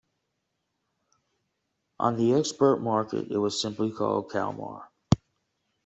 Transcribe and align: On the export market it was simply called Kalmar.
On 1.99 2.15
the 2.15 2.33
export 2.33 2.81
market 2.81 3.31
it 3.31 3.37
was 3.37 3.61
simply 3.61 3.91
called 3.91 4.31
Kalmar. 4.31 4.89